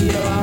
Yeah. 0.00 0.39